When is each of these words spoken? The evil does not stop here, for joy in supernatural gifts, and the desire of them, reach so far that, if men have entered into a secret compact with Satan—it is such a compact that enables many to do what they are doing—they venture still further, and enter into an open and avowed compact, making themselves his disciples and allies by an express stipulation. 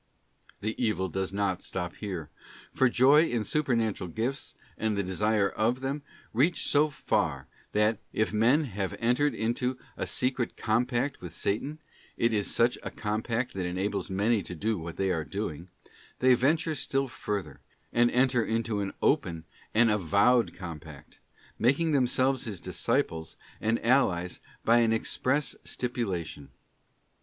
The 0.61 0.73
evil 0.83 1.09
does 1.09 1.31
not 1.31 1.61
stop 1.61 1.97
here, 1.97 2.31
for 2.73 2.89
joy 2.89 3.29
in 3.29 3.43
supernatural 3.43 4.07
gifts, 4.07 4.55
and 4.75 4.97
the 4.97 5.03
desire 5.03 5.47
of 5.49 5.81
them, 5.81 6.01
reach 6.33 6.65
so 6.65 6.89
far 6.89 7.47
that, 7.73 7.99
if 8.11 8.33
men 8.33 8.63
have 8.63 8.95
entered 8.97 9.35
into 9.35 9.77
a 9.95 10.07
secret 10.07 10.57
compact 10.57 11.21
with 11.21 11.33
Satan—it 11.33 12.33
is 12.33 12.49
such 12.49 12.79
a 12.81 12.89
compact 12.89 13.53
that 13.53 13.67
enables 13.67 14.09
many 14.09 14.41
to 14.41 14.55
do 14.55 14.75
what 14.79 14.97
they 14.97 15.11
are 15.11 15.23
doing—they 15.23 16.33
venture 16.33 16.73
still 16.73 17.07
further, 17.07 17.61
and 17.93 18.09
enter 18.09 18.43
into 18.43 18.79
an 18.79 18.93
open 19.03 19.45
and 19.71 19.91
avowed 19.91 20.55
compact, 20.55 21.19
making 21.59 21.91
themselves 21.91 22.45
his 22.45 22.59
disciples 22.59 23.37
and 23.61 23.79
allies 23.85 24.39
by 24.65 24.77
an 24.79 24.93
express 24.93 25.55
stipulation. 25.63 26.49